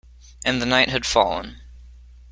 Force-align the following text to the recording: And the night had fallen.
And 0.43 0.59
the 0.59 0.65
night 0.65 0.89
had 0.89 1.05
fallen. 1.05 1.57